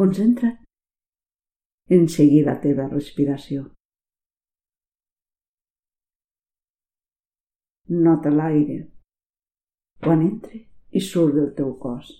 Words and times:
Concentra't 0.00 0.56
en 1.92 2.06
seguir 2.08 2.46
la 2.46 2.54
teva 2.60 2.86
respiració. 2.88 3.64
Nota 8.06 8.30
l'aire 8.32 8.78
quan 10.04 10.22
entra 10.24 10.60
i 10.96 11.02
surt 11.08 11.36
del 11.36 11.50
teu 11.58 11.74
cos. 11.82 12.12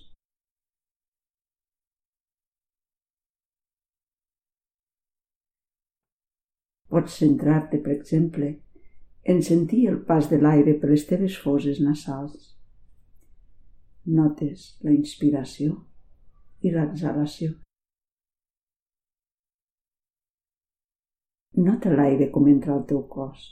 Pots 6.93 7.15
centrar-te, 7.23 7.79
per 7.81 7.95
exemple, 7.95 8.51
en 9.33 9.41
sentir 9.41 9.87
el 9.89 9.97
pas 10.11 10.29
de 10.29 10.37
l'aire 10.43 10.77
per 10.77 10.91
les 10.91 11.07
teves 11.09 11.39
foses 11.47 11.81
nasals. 11.81 12.51
Notes 14.19 14.67
la 14.85 14.93
inspiració 14.93 15.79
i 16.63 16.71
l'exhalació. 16.71 17.51
Nota 21.63 21.91
l'aire 21.93 22.29
com 22.33 22.47
entra 22.51 22.73
al 22.75 22.85
teu 22.89 23.03
cos. 23.15 23.43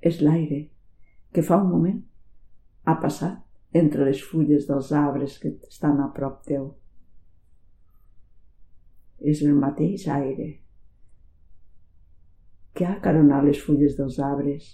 És 0.00 0.18
l'aire 0.22 0.64
que 1.34 1.44
fa 1.44 1.60
un 1.62 1.70
moment 1.70 2.00
ha 2.90 2.96
passat 3.02 3.78
entre 3.78 4.08
les 4.08 4.22
fulles 4.22 4.66
dels 4.66 4.90
arbres 4.96 5.38
que 5.42 5.54
estan 5.68 6.02
a 6.02 6.10
prop 6.16 6.42
teu 6.48 6.68
és 9.20 9.42
el 9.42 9.54
mateix 9.58 10.06
aire 10.12 10.48
que 12.76 12.84
ha 12.84 12.92
acaronat 12.98 13.44
les 13.44 13.62
fulles 13.64 13.96
dels 13.96 14.18
arbres 14.20 14.68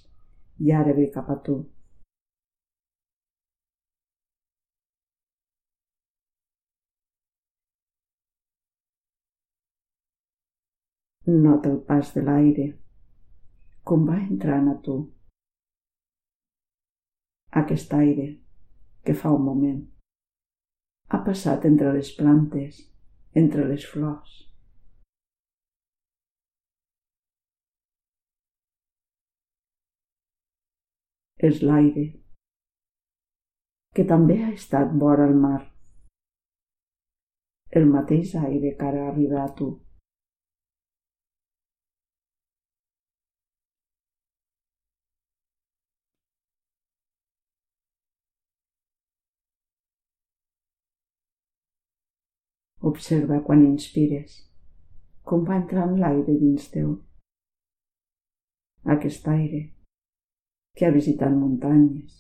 i 0.59 0.73
ara 0.73 0.93
ve 0.93 1.11
cap 1.15 1.31
a 1.31 1.39
tu. 1.47 1.72
Nota 11.33 11.71
el 11.71 11.79
pas 11.89 12.13
de 12.15 12.23
l'aire, 12.27 12.69
com 13.89 14.05
va 14.09 14.19
entrant 14.21 14.69
a 14.69 14.75
tu. 14.85 14.97
Aquest 17.61 17.93
aire, 17.97 18.27
que 19.07 19.15
fa 19.17 19.33
un 19.33 19.45
moment, 19.49 19.83
ha 21.13 21.21
passat 21.27 21.65
entre 21.69 21.93
les 21.97 22.11
plantes 22.19 22.81
entre 23.43 23.65
les 23.69 23.85
flors. 23.89 24.33
És 31.49 31.63
l'aire, 31.69 32.05
que 33.97 34.05
també 34.09 34.37
ha 34.43 34.51
estat 34.53 34.93
vora 35.05 35.31
el 35.31 35.39
mar. 35.47 35.63
El 37.81 37.89
mateix 37.95 38.37
aire 38.43 38.77
que 38.77 38.93
ara 38.93 39.09
arriba 39.09 39.43
a 39.47 39.51
tu. 39.59 39.73
Observa 52.83 53.39
quan 53.47 53.63
inspires, 53.63 54.41
com 55.23 55.45
va 55.47 55.61
entrant 55.61 55.95
l'aire 56.01 56.35
dins 56.41 56.65
teu. 56.75 56.97
Aquest 58.95 59.29
aire 59.31 59.61
que 60.75 60.89
ha 60.89 60.95
visitat 60.95 61.31
muntanyes, 61.37 62.17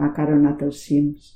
ha 0.00 0.08
caronat 0.16 0.62
els 0.64 0.80
cims, 0.86 1.26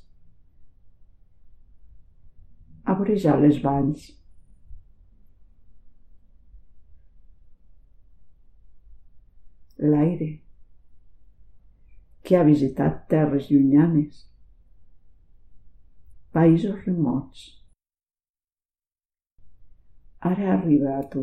ha 2.87 2.95
vorejat 2.97 3.43
les 3.43 3.59
valls, 3.67 4.07
l'aire 9.85 10.31
que 12.25 12.39
ha 12.39 12.47
visitat 12.49 13.05
terres 13.13 13.51
llunyanes, 13.53 14.25
països 16.37 16.85
remots. 16.85 17.43
Ara 20.31 20.49
arriba 20.55 20.97
a 20.99 21.05
tu. 21.13 21.23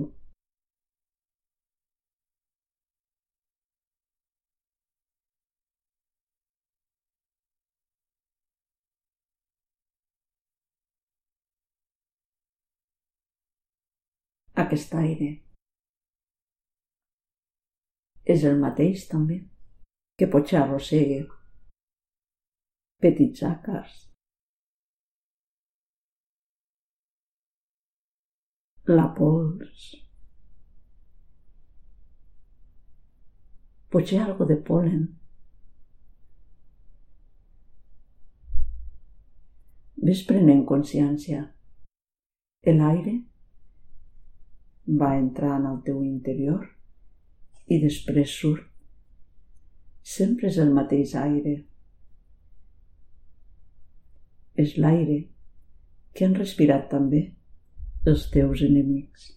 Aquest 14.64 14.94
aire 14.96 15.30
és 18.34 18.46
el 18.50 18.58
mateix 18.64 19.06
també 19.12 19.40
que 20.18 20.30
potser 20.36 20.60
arrossegue 20.62 21.22
petits 23.04 23.44
àcars 23.50 24.13
la 28.88 29.06
pols. 29.16 29.84
Potser 33.94 34.20
algo 34.20 34.46
de 34.50 34.58
polen. 34.68 35.04
Ves 40.04 40.24
prenent 40.28 40.66
consciència. 40.68 41.46
L'aire 42.68 43.14
va 45.00 45.14
entrant 45.16 45.68
al 45.70 45.78
teu 45.86 46.02
interior 46.04 46.66
i 47.72 47.78
després 47.84 48.34
surt. 48.42 48.66
Sempre 50.04 50.50
és 50.50 50.58
el 50.60 50.74
mateix 50.76 51.14
aire. 51.16 51.54
És 54.60 54.76
l'aire 54.78 55.22
que 56.12 56.28
han 56.28 56.36
respirat 56.36 56.90
també 56.92 57.24
els 58.12 58.24
teus 58.28 58.62
enemics. 58.66 59.30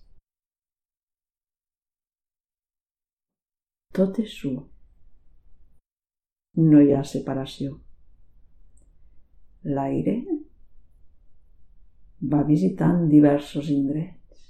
Tot 3.95 4.19
és 4.19 4.33
un. 4.49 4.57
No 6.71 6.81
hi 6.83 6.91
ha 6.97 7.05
separació. 7.07 7.77
L'aire 9.77 10.17
va 12.35 12.43
visitant 12.51 13.07
diversos 13.13 13.71
indrets 13.77 14.43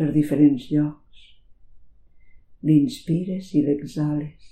per 0.00 0.08
diferents 0.16 0.70
llocs. 0.72 1.28
L'inspires 2.64 3.52
i 3.52 3.66
l'exhales. 3.68 4.50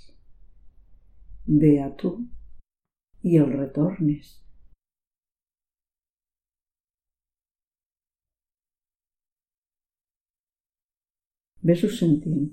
Ve 1.65 1.75
a 1.81 1.89
tu 2.05 2.15
i 3.25 3.41
el 3.41 3.49
retornes 3.57 4.37
Ves-ho 11.63 11.89
sentint. 11.95 12.49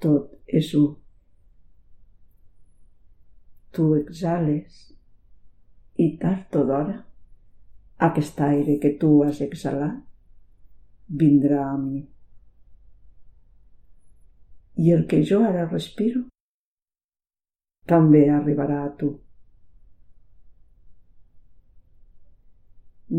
Tot 0.00 0.54
és 0.60 0.70
un. 0.78 0.94
Tu 3.70 3.86
exhales 3.98 4.78
i 6.00 6.06
tard 6.22 6.56
o 6.56 6.64
d'hora 6.70 6.96
aquest 8.08 8.40
aire 8.46 8.78
que 8.82 8.94
tu 9.02 9.12
has 9.26 9.42
exhalat 9.44 10.00
vindrà 11.22 11.60
a 11.68 11.76
mi. 11.84 12.02
I 14.80 14.92
el 14.96 15.06
que 15.06 15.20
jo 15.30 15.44
ara 15.44 15.68
respiro 15.68 16.24
també 17.92 18.28
arribarà 18.32 18.84
a 18.86 18.92
tu. 19.02 19.16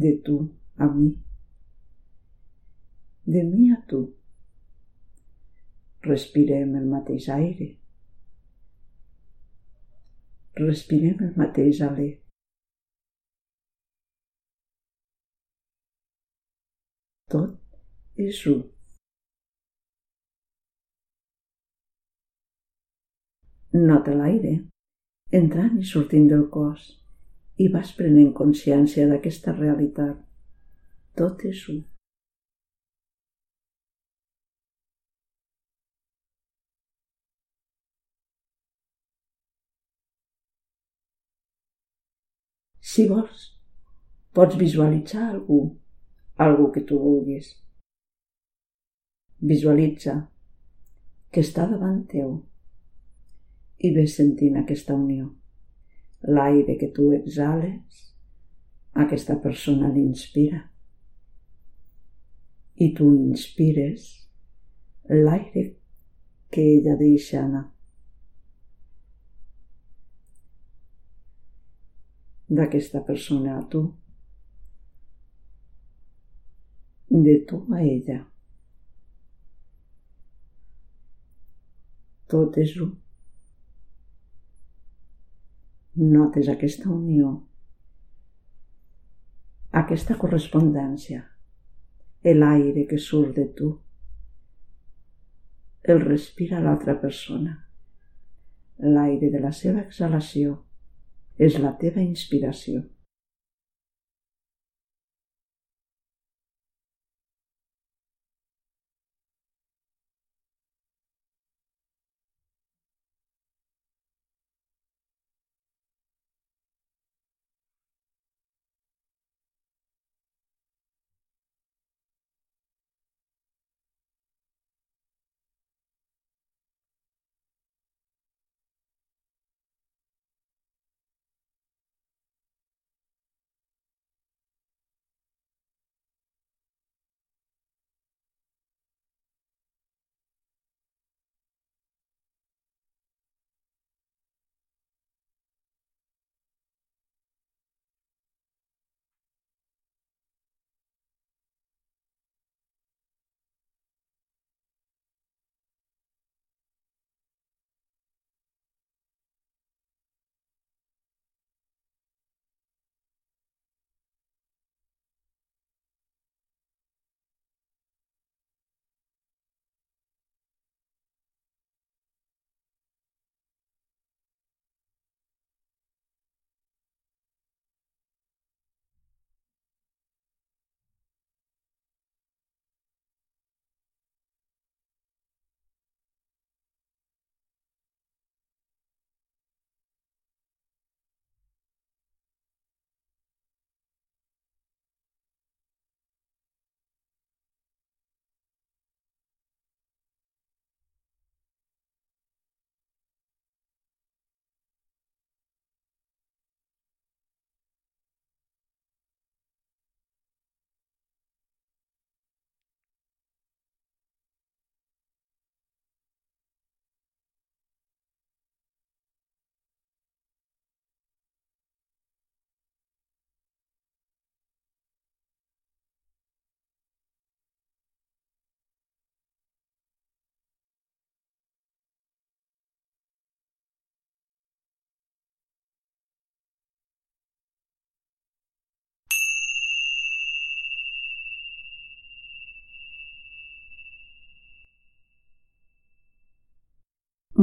De 0.04 0.18
tu 0.26 0.38
a 0.78 0.88
mi 0.96 1.12
de 3.34 3.44
mi 3.44 3.72
a 3.72 3.78
tu. 3.88 4.02
Respirem 6.08 6.76
el 6.80 6.88
mateix 6.92 7.28
aire. 7.30 7.68
Respirem 10.60 11.22
el 11.28 11.38
mateix 11.40 11.80
alè. 11.86 12.10
Tot 17.32 18.20
és 18.28 18.42
un. 18.52 18.66
Nota 23.72 24.18
l'aire 24.18 24.58
entrant 25.40 25.78
i 25.80 25.86
sortint 25.88 26.28
del 26.28 26.44
cos 26.58 26.90
i 27.64 27.70
vas 27.72 27.94
prenent 27.96 28.34
consciència 28.42 29.08
d'aquesta 29.08 29.56
realitat. 29.56 30.20
Tot 31.16 31.48
és 31.48 31.64
un. 31.72 31.80
Si 42.92 43.06
vols, 43.08 43.44
pots 44.36 44.58
visualitzar 44.60 45.30
algú, 45.30 45.60
algú 46.46 46.66
que 46.76 46.82
tu 46.88 46.98
vulguis. 47.00 47.54
Visualitza 49.52 50.16
que 51.32 51.44
està 51.46 51.70
davant 51.72 52.02
teu 52.12 52.34
i 53.80 53.94
ves 53.96 54.18
sentint 54.20 54.60
aquesta 54.60 54.98
unió. 54.98 55.30
L'aire 56.28 56.76
que 56.82 56.92
tu 56.98 57.08
exhales, 57.16 58.02
aquesta 59.06 59.40
persona 59.40 59.94
l'inspira 59.96 60.66
i 62.76 62.92
tu 62.98 63.08
inspires 63.16 64.10
l'aire 65.08 65.70
que 66.52 66.68
ella 66.76 66.98
deixa 67.00 67.46
anar. 67.46 67.70
D'aquesta 72.52 73.00
persona 73.08 73.54
a 73.58 73.62
tu, 73.72 73.80
de 77.08 77.36
tu 77.48 77.60
a 77.72 77.80
ella. 77.82 78.18
Tot 82.32 82.58
és 82.60 82.74
un. 82.84 82.90
Notes 86.12 86.50
aquesta 86.52 86.90
unió, 86.92 87.30
aquesta 89.82 90.18
correspondència, 90.20 91.22
l'aire 92.42 92.84
que 92.90 93.00
surt 93.00 93.36
de 93.40 93.46
tu, 93.60 93.70
el 95.94 96.04
respira 96.04 96.60
l'altra 96.64 96.98
persona, 97.06 97.56
l'aire 98.98 99.32
de 99.32 99.44
la 99.44 99.54
seva 99.62 99.84
exhalació 99.86 100.58
és 101.42 101.58
la 101.62 101.72
teva 101.82 102.04
inspiració. 102.04 102.84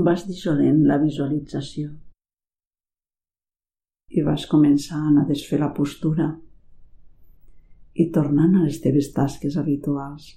Vas 0.06 0.26
dissolent 0.26 0.84
la 0.88 0.98
visualització 1.02 1.92
i 4.08 4.24
vas 4.24 4.46
començant 4.48 5.18
a 5.20 5.26
desfer 5.28 5.58
la 5.60 5.72
postura 5.76 6.28
i 7.98 8.08
tornant 8.14 8.54
a 8.56 8.64
les 8.64 8.78
teves 8.80 9.10
tasques 9.12 9.58
habituals, 9.60 10.30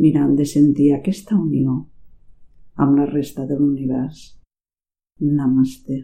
mirant 0.00 0.34
de 0.38 0.46
sentir 0.48 0.90
aquesta 0.96 1.36
unió 1.36 1.76
amb 2.80 2.98
la 2.98 3.06
resta 3.10 3.46
de 3.46 3.58
l'univers. 3.60 4.24
Namaste. 5.20 6.00